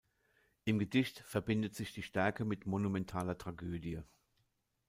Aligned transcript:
Im 0.65 0.79
Gedicht 0.79 1.19
verbindet 1.19 1.75
sich 1.75 1.93
die 1.93 2.01
Stärke 2.01 2.43
mit 2.43 2.65
monumentaler 2.65 3.37
Tragödie. 3.37 4.01